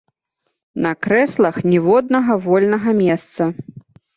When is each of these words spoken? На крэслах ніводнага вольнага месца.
На 0.85 0.93
крэслах 1.07 1.59
ніводнага 1.73 2.39
вольнага 2.47 2.99
месца. 3.03 3.43